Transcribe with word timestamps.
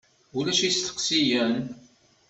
Ulac 0.37 0.59
isteqsiyen? 0.69 1.55